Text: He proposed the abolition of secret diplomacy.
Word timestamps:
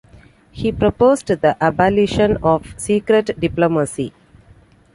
He 0.49 0.71
proposed 0.71 1.27
the 1.27 1.55
abolition 1.63 2.37
of 2.37 2.73
secret 2.75 3.39
diplomacy. 3.39 4.13